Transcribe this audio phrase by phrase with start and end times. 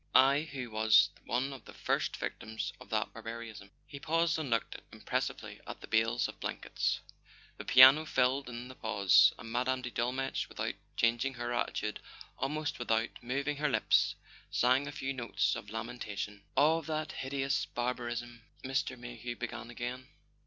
[0.15, 4.75] I, who was one of the first Victims of that barbarism..." He paused and looked
[4.91, 7.01] impressively at the bales of blankets.
[7.57, 9.83] The piano filled in the pause, and Mme.
[9.83, 11.99] de Dolmetsch, without changing her attitude,
[12.39, 14.15] almost with¬ out moving her lips,
[14.49, 16.41] sang a few notes of lamentation.
[16.57, 18.97] "Of that hideous barbarism" Mr.
[18.97, 20.07] Mayhew began again.